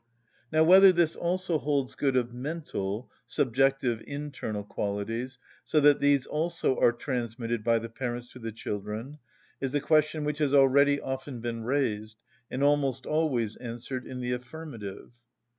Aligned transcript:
Now 0.51 0.63
whether 0.63 0.91
this 0.91 1.15
also 1.15 1.59
holds 1.59 1.93
good 1.93 2.15
of 2.15 2.33
mental 2.33 3.11
(subjective, 3.27 4.01
internal) 4.07 4.63
qualities, 4.63 5.37
so 5.63 5.79
that 5.79 5.99
these 5.99 6.25
also 6.25 6.75
are 6.79 6.91
transmitted 6.91 7.63
by 7.63 7.77
the 7.77 7.87
parents 7.87 8.27
to 8.29 8.39
the 8.39 8.51
children, 8.51 9.19
is 9.59 9.75
a 9.75 9.79
question 9.79 10.23
which 10.23 10.39
has 10.39 10.55
already 10.55 10.99
often 10.99 11.39
been 11.39 11.65
raised, 11.65 12.17
and 12.49 12.63
almost 12.63 13.05
always 13.05 13.57
answered 13.57 14.07
in 14.07 14.21
the 14.21 14.31
affirmative. 14.31 15.11